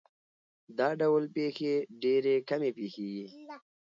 دا 0.77 0.89
ډول 1.01 1.23
پېښې 1.35 1.73
ډېرې 2.03 2.35
کمې 2.49 2.71
پېښېږي. 2.77 3.25